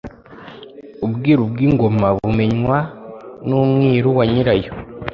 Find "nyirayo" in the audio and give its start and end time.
4.31-4.71